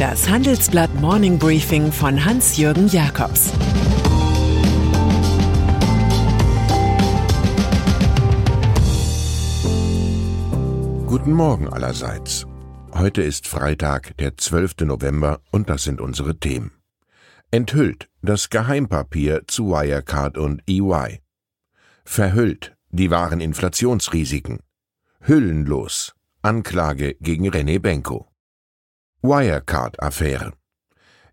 Das 0.00 0.30
Handelsblatt 0.30 0.94
Morning 0.94 1.38
Briefing 1.38 1.92
von 1.92 2.24
Hans-Jürgen 2.24 2.88
Jakobs 2.88 3.52
Guten 11.06 11.32
Morgen 11.32 11.68
allerseits. 11.68 12.46
Heute 12.94 13.20
ist 13.20 13.46
Freitag, 13.46 14.16
der 14.16 14.38
12. 14.38 14.86
November, 14.86 15.42
und 15.50 15.68
das 15.68 15.84
sind 15.84 16.00
unsere 16.00 16.38
Themen. 16.38 16.70
Enthüllt 17.50 18.08
das 18.22 18.48
Geheimpapier 18.48 19.42
zu 19.48 19.68
Wirecard 19.68 20.38
und 20.38 20.62
EY. 20.66 21.20
Verhüllt 22.06 22.74
die 22.88 23.10
wahren 23.10 23.42
Inflationsrisiken. 23.42 24.60
Hüllenlos 25.20 26.14
Anklage 26.40 27.16
gegen 27.20 27.46
René 27.50 27.78
Benko. 27.78 28.29
Wirecard-Affäre. 29.22 30.52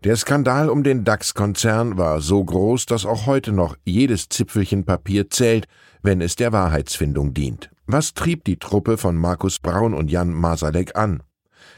Der 0.03 0.17
Skandal 0.17 0.69
um 0.69 0.83
den 0.83 1.05
DAX-Konzern 1.05 1.97
war 1.97 2.19
so 2.19 2.43
groß, 2.43 2.85
dass 2.85 3.05
auch 3.05 3.25
heute 3.25 3.53
noch 3.53 3.77
jedes 3.85 4.27
Zipfelchen 4.27 4.83
Papier 4.83 5.29
zählt, 5.29 5.67
wenn 6.03 6.19
es 6.19 6.35
der 6.35 6.51
Wahrheitsfindung 6.51 7.33
dient. 7.33 7.69
Was 7.85 8.13
trieb 8.13 8.43
die 8.43 8.59
Truppe 8.59 8.97
von 8.97 9.15
Markus 9.15 9.59
Braun 9.59 9.93
und 9.93 10.11
Jan 10.11 10.33
Masalek 10.33 10.97
an? 10.97 11.23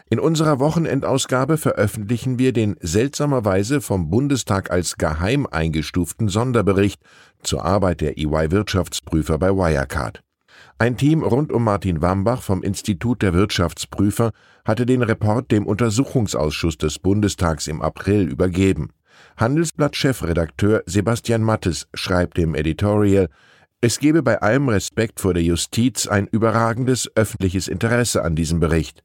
In 0.09 0.19
unserer 0.19 0.59
Wochenendausgabe 0.59 1.57
veröffentlichen 1.57 2.39
wir 2.39 2.53
den 2.53 2.75
seltsamerweise 2.79 3.79
vom 3.79 4.09
Bundestag 4.09 4.71
als 4.71 4.97
geheim 4.97 5.45
eingestuften 5.45 6.27
Sonderbericht 6.27 6.99
zur 7.43 7.63
Arbeit 7.63 8.01
der 8.01 8.17
EY-Wirtschaftsprüfer 8.17 9.37
bei 9.37 9.49
Wirecard. 9.51 10.23
Ein 10.81 10.95
Team 10.95 11.23
rund 11.23 11.51
um 11.51 11.65
Martin 11.65 12.01
Wambach 12.01 12.41
vom 12.41 12.63
Institut 12.63 13.21
der 13.21 13.33
Wirtschaftsprüfer 13.33 14.31
hatte 14.63 14.85
den 14.85 15.01
Report 15.01 15.51
dem 15.51 15.67
Untersuchungsausschuss 15.67 16.77
des 16.77 16.99
Bundestags 16.99 17.67
im 17.67 17.81
April 17.81 18.29
übergeben. 18.29 18.93
Handelsblatt-Chefredakteur 19.35 20.83
Sebastian 20.85 21.43
Mattes 21.43 21.89
schreibt 21.93 22.39
im 22.39 22.55
Editorial, 22.55 23.27
es 23.81 23.99
gebe 23.99 24.23
bei 24.23 24.41
allem 24.41 24.69
Respekt 24.69 25.19
vor 25.19 25.33
der 25.33 25.43
Justiz 25.43 26.07
ein 26.07 26.27
überragendes 26.27 27.11
öffentliches 27.13 27.67
Interesse 27.67 28.23
an 28.23 28.37
diesem 28.37 28.61
Bericht. 28.61 29.03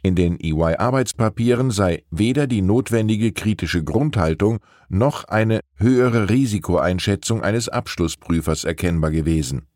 In 0.01 0.15
den 0.15 0.39
EY-Arbeitspapieren 0.39 1.71
sei 1.71 2.03
weder 2.11 2.47
die 2.47 2.61
notwendige 2.61 3.31
kritische 3.31 3.83
Grundhaltung 3.83 4.59
noch 4.89 5.25
eine 5.25 5.59
höhere 5.75 6.29
Risikoeinschätzung 6.29 7.41
eines 7.41 7.69
Abschlussprüfers 7.69 8.63
erkennbar 8.63 9.11
gewesen. 9.11 9.67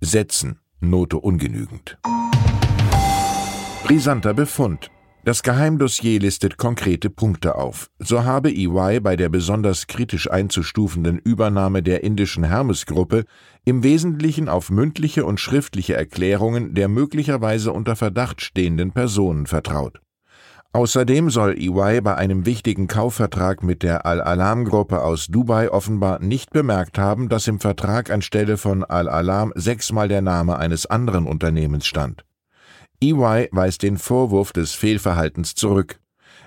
Setzen, 0.00 0.58
Note 0.80 1.18
ungenügend. 1.18 1.98
Brisanter 3.84 4.34
Befund. 4.34 4.91
Das 5.24 5.44
Geheimdossier 5.44 6.18
listet 6.18 6.56
konkrete 6.56 7.08
Punkte 7.08 7.54
auf. 7.54 7.90
So 8.00 8.24
habe 8.24 8.50
EY 8.50 8.98
bei 8.98 9.14
der 9.14 9.28
besonders 9.28 9.86
kritisch 9.86 10.28
einzustufenden 10.28 11.16
Übernahme 11.18 11.80
der 11.84 12.02
indischen 12.02 12.42
Hermes-Gruppe 12.42 13.24
im 13.64 13.84
Wesentlichen 13.84 14.48
auf 14.48 14.68
mündliche 14.68 15.24
und 15.24 15.38
schriftliche 15.38 15.94
Erklärungen 15.94 16.74
der 16.74 16.88
möglicherweise 16.88 17.72
unter 17.72 17.94
Verdacht 17.94 18.40
stehenden 18.40 18.90
Personen 18.90 19.46
vertraut. 19.46 20.00
Außerdem 20.72 21.30
soll 21.30 21.56
EY 21.56 22.00
bei 22.00 22.16
einem 22.16 22.44
wichtigen 22.44 22.88
Kaufvertrag 22.88 23.62
mit 23.62 23.84
der 23.84 24.04
Al-Alam-Gruppe 24.04 25.04
aus 25.04 25.28
Dubai 25.28 25.70
offenbar 25.70 26.18
nicht 26.18 26.50
bemerkt 26.50 26.98
haben, 26.98 27.28
dass 27.28 27.46
im 27.46 27.60
Vertrag 27.60 28.10
anstelle 28.10 28.56
von 28.56 28.82
Al-Alam 28.82 29.52
sechsmal 29.54 30.08
der 30.08 30.22
Name 30.22 30.58
eines 30.58 30.86
anderen 30.86 31.26
Unternehmens 31.26 31.86
stand. 31.86 32.24
EY 33.02 33.48
weist 33.50 33.82
den 33.82 33.98
Vorwurf 33.98 34.52
des 34.52 34.72
Fehlverhaltens 34.74 35.56
zurück. 35.56 35.98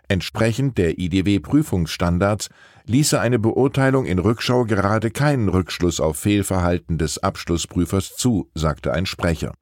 Entsprechend 0.07 0.77
der 0.77 0.97
IDW-Prüfungsstandards 0.97 2.49
ließe 2.85 3.19
eine 3.19 3.39
Beurteilung 3.39 4.05
in 4.05 4.19
Rückschau 4.19 4.63
gerade 4.63 5.11
keinen 5.11 5.49
Rückschluss 5.49 5.99
auf 5.99 6.17
Fehlverhalten 6.17 6.97
des 6.97 7.17
Abschlussprüfers 7.17 8.16
zu, 8.16 8.49
sagte 8.53 8.93
ein 8.93 9.05
Sprecher. 9.05 9.53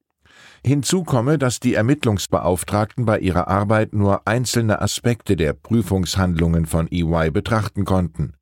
Hinzu 0.63 1.03
komme, 1.03 1.37
dass 1.37 1.59
die 1.59 1.73
Ermittlungsbeauftragten 1.73 3.05
bei 3.05 3.19
ihrer 3.19 3.47
Arbeit 3.47 3.93
nur 3.93 4.27
einzelne 4.27 4.81
Aspekte 4.81 5.35
der 5.35 5.53
Prüfungshandlungen 5.53 6.67
von 6.67 6.87
EY 6.91 7.31
betrachten 7.31 7.85
konnten. 7.85 8.33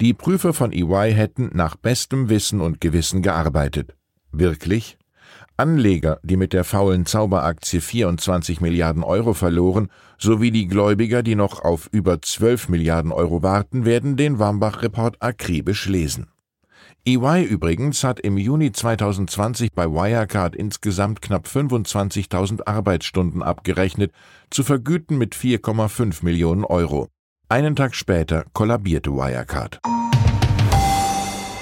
Die 0.00 0.12
Prüfer 0.12 0.52
von 0.52 0.72
EY 0.72 1.12
hätten 1.12 1.50
nach 1.54 1.76
bestem 1.76 2.28
Wissen 2.28 2.60
und 2.60 2.80
Gewissen 2.80 3.22
gearbeitet. 3.22 3.96
Wirklich? 4.30 4.98
Anleger, 5.56 6.18
die 6.24 6.36
mit 6.36 6.52
der 6.52 6.64
faulen 6.64 7.06
Zauberaktie 7.06 7.80
24 7.80 8.60
Milliarden 8.60 9.04
Euro 9.04 9.34
verloren, 9.34 9.88
sowie 10.18 10.50
die 10.50 10.66
Gläubiger, 10.66 11.22
die 11.22 11.36
noch 11.36 11.62
auf 11.62 11.88
über 11.92 12.20
12 12.20 12.68
Milliarden 12.68 13.12
Euro 13.12 13.44
warten, 13.44 13.84
werden 13.84 14.16
den 14.16 14.40
Wambach-Report 14.40 15.16
akribisch 15.20 15.86
lesen. 15.86 16.26
EY 17.06 17.44
übrigens 17.44 18.02
hat 18.02 18.18
im 18.18 18.36
Juni 18.36 18.72
2020 18.72 19.72
bei 19.72 19.86
Wirecard 19.86 20.56
insgesamt 20.56 21.22
knapp 21.22 21.46
25.000 21.46 22.66
Arbeitsstunden 22.66 23.42
abgerechnet, 23.42 24.10
zu 24.50 24.64
vergüten 24.64 25.18
mit 25.18 25.36
4,5 25.36 26.24
Millionen 26.24 26.64
Euro. 26.64 27.08
Einen 27.48 27.76
Tag 27.76 27.94
später 27.94 28.44
kollabierte 28.54 29.12
Wirecard. 29.12 29.80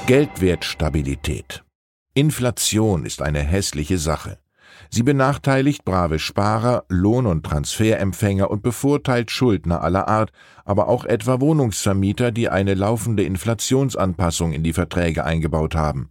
Geldwertstabilität 0.07 1.63
Inflation 2.15 3.07
ist 3.07 3.23
eine 3.23 3.41
hässliche 3.41 3.97
Sache. 3.97 4.37
Sie 4.91 5.03
benachteiligt 5.03 5.83
brave 5.87 6.19
Sparer, 6.19 6.85
Lohn- 6.89 7.25
und 7.25 7.47
Transferempfänger 7.47 8.51
und 8.51 8.63
bevorteilt 8.63 9.31
Schuldner 9.31 9.83
aller 9.83 10.09
Art, 10.09 10.31
aber 10.67 10.89
auch 10.89 11.07
etwa 11.07 11.41
Wohnungsvermieter, 11.41 12.31
die 12.31 12.51
eine 12.51 12.75
laufende 12.75 13.23
Inflationsanpassung 13.23 14.53
in 14.53 14.63
die 14.63 14.75
Verträge 14.75 15.25
eingebaut 15.25 15.75
haben. 15.75 16.11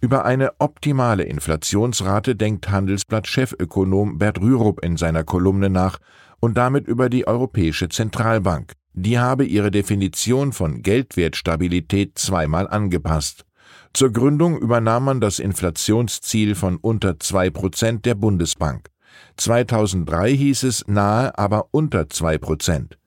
Über 0.00 0.24
eine 0.24 0.52
optimale 0.60 1.24
Inflationsrate 1.24 2.34
denkt 2.34 2.70
Handelsblatt-Chefökonom 2.70 4.16
Bert 4.16 4.40
Rürup 4.40 4.82
in 4.82 4.96
seiner 4.96 5.24
Kolumne 5.24 5.68
nach 5.68 5.98
und 6.40 6.56
damit 6.56 6.88
über 6.88 7.10
die 7.10 7.26
Europäische 7.26 7.90
Zentralbank. 7.90 8.72
Die 8.94 9.18
habe 9.18 9.44
ihre 9.44 9.70
Definition 9.70 10.52
von 10.52 10.80
Geldwertstabilität 10.80 12.16
zweimal 12.18 12.66
angepasst. 12.66 13.44
Zur 13.94 14.12
Gründung 14.12 14.58
übernahm 14.58 15.04
man 15.04 15.20
das 15.20 15.38
Inflationsziel 15.38 16.54
von 16.54 16.76
unter 16.76 17.18
zwei 17.18 17.50
Prozent 17.50 18.04
der 18.04 18.14
Bundesbank. 18.14 18.90
2003 19.36 20.36
hieß 20.36 20.62
es 20.64 20.84
nahe, 20.86 21.36
aber 21.38 21.68
unter 21.70 22.08
zwei 22.08 22.38
Prozent. 22.38 22.98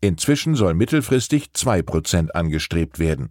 Inzwischen 0.00 0.54
soll 0.54 0.74
mittelfristig 0.74 1.52
zwei 1.52 1.82
Prozent 1.82 2.34
angestrebt 2.34 2.98
werden. 2.98 3.30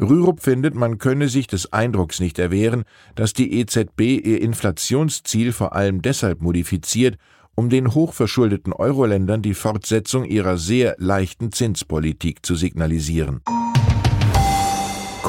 Rürup 0.00 0.40
findet, 0.40 0.74
man 0.74 0.98
könne 0.98 1.28
sich 1.28 1.46
des 1.46 1.72
Eindrucks 1.72 2.20
nicht 2.20 2.38
erwehren, 2.38 2.84
dass 3.14 3.32
die 3.32 3.60
EZB 3.60 4.00
ihr 4.00 4.40
Inflationsziel 4.40 5.52
vor 5.52 5.74
allem 5.74 6.02
deshalb 6.02 6.40
modifiziert, 6.40 7.16
um 7.54 7.68
den 7.68 7.94
hochverschuldeten 7.94 8.72
Euro-Ländern 8.72 9.42
die 9.42 9.54
Fortsetzung 9.54 10.24
ihrer 10.24 10.56
sehr 10.56 10.96
leichten 10.98 11.52
Zinspolitik 11.52 12.44
zu 12.44 12.54
signalisieren. 12.54 13.42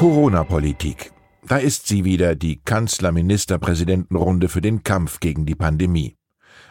Corona-Politik. 0.04 1.12
Da 1.48 1.56
ist 1.56 1.86
sie 1.86 2.04
wieder, 2.04 2.34
die 2.34 2.60
Kanzler-Ministerpräsidentenrunde 2.60 4.50
für 4.50 4.60
den 4.60 4.82
Kampf 4.82 5.18
gegen 5.18 5.46
die 5.46 5.54
Pandemie. 5.54 6.18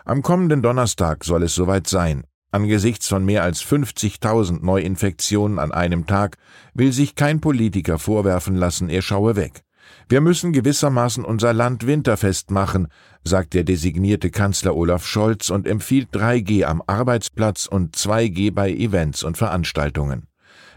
Am 0.05 0.21
kommenden 0.21 0.61
Donnerstag 0.61 1.23
soll 1.23 1.41
es 1.41 1.55
soweit 1.55 1.87
sein. 1.87 2.25
Angesichts 2.51 3.07
von 3.07 3.25
mehr 3.25 3.41
als 3.41 3.65
50.000 3.65 4.63
Neuinfektionen 4.63 5.57
an 5.57 5.71
einem 5.71 6.05
Tag 6.05 6.37
will 6.75 6.91
sich 6.91 7.15
kein 7.15 7.41
Politiker 7.41 7.97
vorwerfen 7.97 8.55
lassen, 8.55 8.87
er 8.87 9.01
schaue 9.01 9.35
weg. 9.35 9.63
Wir 10.07 10.21
müssen 10.21 10.53
gewissermaßen 10.53 11.25
unser 11.25 11.53
Land 11.53 11.87
winterfest 11.87 12.51
machen, 12.51 12.87
sagt 13.23 13.55
der 13.55 13.63
designierte 13.63 14.29
Kanzler 14.29 14.75
Olaf 14.75 15.07
Scholz 15.07 15.49
und 15.49 15.65
empfiehlt 15.65 16.09
3G 16.13 16.65
am 16.65 16.83
Arbeitsplatz 16.85 17.65
und 17.65 17.95
2G 17.95 18.53
bei 18.53 18.71
Events 18.71 19.23
und 19.23 19.39
Veranstaltungen. 19.39 20.27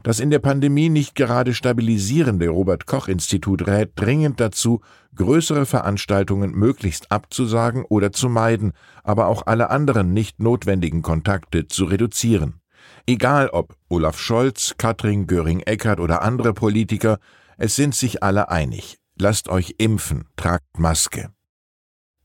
Das 0.06 0.20
in 0.20 0.30
der 0.30 0.38
Pandemie 0.38 0.88
nicht 0.88 1.16
gerade 1.16 1.52
stabilisierende 1.52 2.46
Robert 2.46 2.86
Koch 2.86 3.08
Institut 3.08 3.66
rät 3.66 3.90
dringend 3.96 4.38
dazu, 4.38 4.80
größere 5.16 5.66
Veranstaltungen 5.66 6.52
möglichst 6.52 7.10
abzusagen 7.10 7.84
oder 7.84 8.12
zu 8.12 8.28
meiden, 8.28 8.70
aber 9.02 9.26
auch 9.26 9.48
alle 9.48 9.68
anderen 9.68 10.12
nicht 10.12 10.38
notwendigen 10.38 11.02
Kontakte 11.02 11.66
zu 11.66 11.86
reduzieren. 11.86 12.60
Egal 13.08 13.48
ob 13.48 13.74
Olaf 13.88 14.20
Scholz, 14.20 14.74
Katrin 14.78 15.26
Göring-Eckardt 15.26 15.98
oder 15.98 16.22
andere 16.22 16.54
Politiker, 16.54 17.18
es 17.58 17.74
sind 17.74 17.92
sich 17.92 18.22
alle 18.22 18.48
einig. 18.48 18.98
Lasst 19.18 19.48
euch 19.48 19.74
impfen, 19.78 20.28
tragt 20.36 20.78
Maske. 20.78 21.30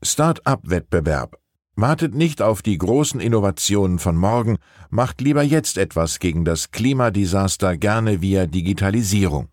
Start-up-Wettbewerb. 0.04 1.41
Wartet 1.74 2.14
nicht 2.14 2.42
auf 2.42 2.60
die 2.60 2.76
großen 2.76 3.18
Innovationen 3.18 3.98
von 3.98 4.14
morgen, 4.16 4.58
macht 4.90 5.22
lieber 5.22 5.42
jetzt 5.42 5.78
etwas 5.78 6.18
gegen 6.18 6.44
das 6.44 6.70
Klimadesaster 6.70 7.78
gerne 7.78 8.20
via 8.20 8.46
Digitalisierung. 8.46 9.48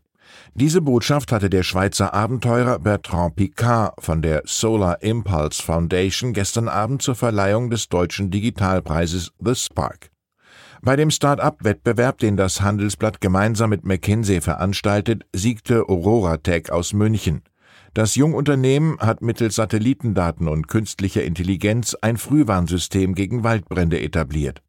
Diese 0.53 0.81
Botschaft 0.81 1.31
hatte 1.31 1.49
der 1.49 1.63
Schweizer 1.63 2.13
Abenteurer 2.13 2.79
Bertrand 2.79 3.37
Picard 3.37 3.93
von 4.03 4.21
der 4.21 4.41
Solar 4.45 5.01
Impulse 5.01 5.63
Foundation 5.63 6.33
gestern 6.33 6.67
Abend 6.67 7.01
zur 7.01 7.15
Verleihung 7.15 7.69
des 7.69 7.87
deutschen 7.87 8.31
Digitalpreises 8.31 9.31
The 9.39 9.55
Spark. 9.55 10.11
Bei 10.81 10.97
dem 10.97 11.11
Start-up-Wettbewerb, 11.11 12.17
den 12.17 12.35
das 12.35 12.61
Handelsblatt 12.61 13.21
gemeinsam 13.21 13.69
mit 13.69 13.85
McKinsey 13.85 14.41
veranstaltet, 14.41 15.23
siegte 15.33 15.87
Aurora 15.87 16.37
Tech 16.37 16.71
aus 16.71 16.93
München. 16.93 17.43
Das 17.99 18.15
Jungunternehmen 18.15 18.97
hat 18.99 19.21
mittels 19.21 19.55
Satellitendaten 19.55 20.47
und 20.47 20.69
künstlicher 20.69 21.21
Intelligenz 21.25 21.95
ein 21.95 22.15
Frühwarnsystem 22.15 23.13
gegen 23.13 23.43
Waldbrände 23.43 23.99
etabliert. 23.99 24.61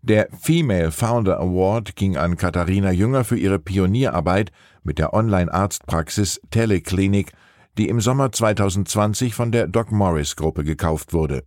Der 0.00 0.26
Female 0.36 0.90
Founder 0.90 1.38
Award 1.38 1.94
ging 1.94 2.16
an 2.16 2.36
Katharina 2.36 2.90
Jünger 2.90 3.22
für 3.22 3.38
ihre 3.38 3.60
Pionierarbeit 3.60 4.50
mit 4.82 4.98
der 4.98 5.14
Online-Arztpraxis 5.14 6.40
Teleclinic, 6.50 7.30
die 7.78 7.88
im 7.88 8.00
Sommer 8.00 8.32
2020 8.32 9.32
von 9.32 9.52
der 9.52 9.68
Doc 9.68 9.92
Morris 9.92 10.34
Gruppe 10.34 10.64
gekauft 10.64 11.12
wurde. 11.12 11.44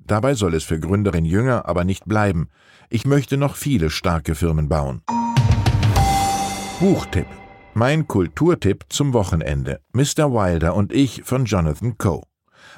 Dabei 0.00 0.34
soll 0.34 0.54
es 0.54 0.64
für 0.64 0.80
Gründerin 0.80 1.24
Jünger 1.24 1.68
aber 1.68 1.84
nicht 1.84 2.04
bleiben. 2.06 2.48
Ich 2.90 3.06
möchte 3.06 3.36
noch 3.36 3.54
viele 3.54 3.90
starke 3.90 4.34
Firmen 4.34 4.68
bauen. 4.68 5.02
Buchtipp. 6.80 7.28
Mein 7.76 8.06
Kulturtipp 8.06 8.84
zum 8.88 9.12
Wochenende. 9.14 9.80
Mr. 9.92 10.32
Wilder 10.32 10.76
und 10.76 10.92
ich 10.92 11.22
von 11.24 11.44
Jonathan 11.44 11.98
Coe. 11.98 12.22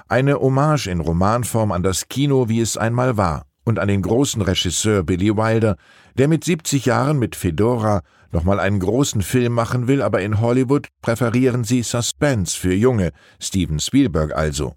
Eine 0.08 0.40
Hommage 0.40 0.86
in 0.86 1.00
Romanform 1.00 1.70
an 1.70 1.82
das 1.82 2.08
Kino, 2.08 2.48
wie 2.48 2.60
es 2.60 2.78
einmal 2.78 3.18
war, 3.18 3.44
und 3.64 3.78
an 3.78 3.88
den 3.88 4.00
großen 4.00 4.40
Regisseur 4.40 5.02
Billy 5.02 5.36
Wilder, 5.36 5.76
der 6.16 6.28
mit 6.28 6.44
70 6.44 6.86
Jahren 6.86 7.18
mit 7.18 7.36
Fedora 7.36 8.00
nochmal 8.32 8.58
einen 8.58 8.80
großen 8.80 9.20
Film 9.20 9.52
machen 9.52 9.86
will, 9.86 10.00
aber 10.00 10.22
in 10.22 10.40
Hollywood 10.40 10.88
präferieren 11.02 11.64
sie 11.64 11.82
Suspense 11.82 12.58
für 12.58 12.72
Junge, 12.72 13.10
Steven 13.38 13.78
Spielberg 13.80 14.34
also. 14.34 14.76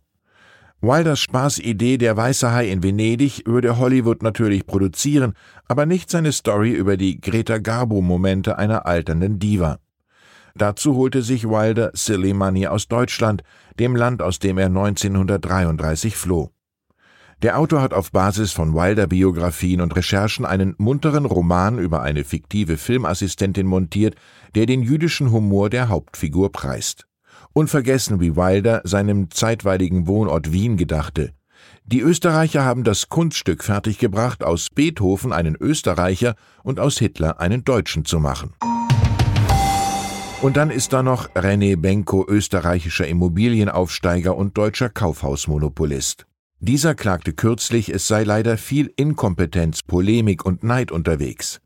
Wilders 0.81 1.21
Spaßidee 1.21 1.97
Der 1.97 2.17
weiße 2.17 2.51
Hai 2.51 2.67
in 2.67 2.83
Venedig 2.83 3.43
würde 3.45 3.77
Hollywood 3.77 4.21
natürlich 4.21 4.67
produzieren, 4.67 5.31
aber 5.69 5.85
nicht 5.85 6.09
seine 6.09 6.33
Story 6.33 6.71
über 6.71 6.97
die 6.97 7.21
Greta 7.21 7.57
Garbo-Momente 7.57 8.57
einer 8.57 8.85
alternden 8.85 9.39
Diva. 9.39 9.79
Dazu 10.59 10.97
holte 10.97 11.21
sich 11.21 11.47
Wilder 11.47 11.91
Silly 11.93 12.33
Money 12.33 12.67
aus 12.67 12.89
Deutschland, 12.89 13.43
dem 13.79 13.95
Land, 13.95 14.21
aus 14.21 14.39
dem 14.39 14.57
er 14.57 14.65
1933 14.65 16.17
floh. 16.17 16.51
Der 17.41 17.57
Autor 17.57 17.81
hat 17.81 17.93
auf 17.93 18.11
Basis 18.11 18.51
von 18.51 18.73
Wilder-Biografien 18.73 19.79
und 19.79 19.95
Recherchen 19.95 20.45
einen 20.45 20.75
munteren 20.77 21.23
Roman 21.23 21.79
über 21.79 22.01
eine 22.01 22.25
fiktive 22.25 22.75
Filmassistentin 22.75 23.65
montiert, 23.65 24.15
der 24.53 24.65
den 24.65 24.81
jüdischen 24.81 25.31
Humor 25.31 25.69
der 25.69 25.87
Hauptfigur 25.87 26.51
preist. 26.51 27.07
Unvergessen, 27.53 28.19
wie 28.19 28.35
Wilder 28.35 28.81
seinem 28.83 29.31
zeitweiligen 29.31 30.07
Wohnort 30.07 30.51
Wien 30.51 30.75
gedachte. 30.75 31.31
Die 31.85 32.01
Österreicher 32.01 32.65
haben 32.65 32.83
das 32.83 33.07
Kunststück 33.07 33.63
fertiggebracht, 33.63 34.43
aus 34.43 34.67
Beethoven 34.75 35.31
einen 35.31 35.55
Österreicher 35.55 36.35
und 36.63 36.81
aus 36.81 36.97
Hitler 36.97 37.39
einen 37.39 37.63
Deutschen 37.63 38.03
zu 38.03 38.19
machen. 38.19 38.55
Und 40.41 40.55
dann 40.55 40.71
ist 40.71 40.93
da 40.93 41.03
noch 41.03 41.29
René 41.31 41.75
Benko, 41.75 42.25
österreichischer 42.25 43.05
Immobilienaufsteiger 43.05 44.37
und 44.37 44.57
deutscher 44.57 44.89
Kaufhausmonopolist. 44.89 46.27
Dieser 46.59 46.95
klagte 46.95 47.33
kürzlich, 47.33 47.89
es 47.89 48.07
sei 48.07 48.23
leider 48.23 48.57
viel 48.57 48.93
Inkompetenz, 48.95 49.83
Polemik 49.83 50.45
und 50.45 50.63
Neid 50.63 50.93
unterwegs. 50.93 51.59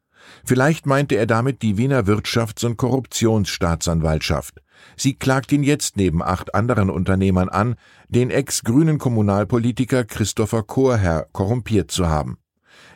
Vielleicht 0.43 0.87
meinte 0.87 1.15
er 1.15 1.27
damit 1.27 1.61
die 1.61 1.77
Wiener 1.77 2.07
Wirtschafts- 2.07 2.65
und 2.65 2.77
Korruptionsstaatsanwaltschaft. 2.77 4.63
Sie 4.97 5.13
klagt 5.13 5.51
ihn 5.51 5.63
jetzt 5.63 5.95
neben 5.95 6.23
acht 6.23 6.55
anderen 6.55 6.89
Unternehmern 6.89 7.49
an, 7.49 7.75
den 8.09 8.31
ex-grünen 8.31 8.97
Kommunalpolitiker 8.97 10.03
Christopher 10.03 10.63
Chorherr 10.63 11.27
korrumpiert 11.31 11.91
zu 11.91 12.07
haben. 12.07 12.37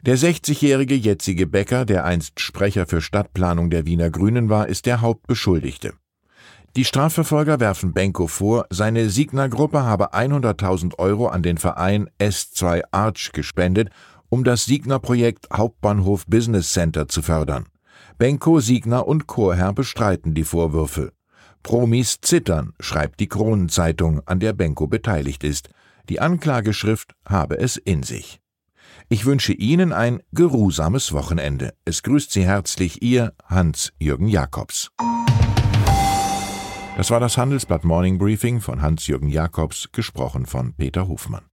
Der 0.05 0.17
60-jährige 0.17 0.95
jetzige 0.95 1.47
Bäcker, 1.47 1.83
der 1.83 2.05
einst 2.05 2.39
Sprecher 2.39 2.85
für 2.85 3.01
Stadtplanung 3.01 3.69
der 3.69 3.85
Wiener 3.85 4.09
Grünen 4.09 4.49
war, 4.49 4.67
ist 4.67 4.85
der 4.85 5.01
Hauptbeschuldigte. 5.01 5.93
Die 6.75 6.85
Strafverfolger 6.85 7.59
werfen 7.59 7.93
Benko 7.93 8.27
vor, 8.27 8.67
seine 8.69 9.09
Signa-Gruppe 9.09 9.81
habe 9.81 10.13
100.000 10.13 10.99
Euro 10.99 11.27
an 11.27 11.41
den 11.41 11.57
Verein 11.57 12.07
S2 12.19 12.83
Arch 12.91 13.31
gespendet, 13.33 13.89
um 14.29 14.43
das 14.43 14.65
Signa-Projekt 14.65 15.47
Hauptbahnhof 15.51 16.27
Business 16.27 16.73
Center 16.73 17.07
zu 17.07 17.23
fördern. 17.23 17.65
Benko, 18.19 18.59
Signa 18.59 18.99
und 18.99 19.25
Chorherr 19.25 19.73
bestreiten 19.73 20.35
die 20.35 20.43
Vorwürfe. 20.43 21.13
Promis 21.63 22.21
zittern, 22.21 22.73
schreibt 22.79 23.19
die 23.19 23.27
Kronenzeitung, 23.27 24.21
an 24.27 24.39
der 24.39 24.53
Benko 24.53 24.85
beteiligt 24.85 25.43
ist. 25.43 25.69
Die 26.09 26.19
Anklageschrift 26.19 27.13
habe 27.25 27.57
es 27.57 27.77
in 27.77 28.03
sich. 28.03 28.39
Ich 29.09 29.25
wünsche 29.25 29.53
Ihnen 29.53 29.93
ein 29.93 30.21
geruhsames 30.33 31.13
Wochenende. 31.13 31.73
Es 31.85 32.03
grüßt 32.03 32.31
Sie 32.31 32.45
herzlich 32.45 33.01
Ihr 33.01 33.33
Hans-Jürgen 33.45 34.27
Jakobs. 34.27 34.91
Das 36.97 37.11
war 37.11 37.19
das 37.19 37.37
Handelsblatt 37.37 37.83
Morning 37.83 38.17
Briefing 38.17 38.59
von 38.59 38.81
Hans-Jürgen 38.81 39.29
Jakobs, 39.29 39.89
gesprochen 39.91 40.45
von 40.45 40.73
Peter 40.73 41.07
Hofmann. 41.07 41.46